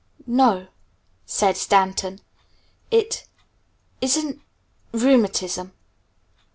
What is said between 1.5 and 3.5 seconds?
Stanton. "It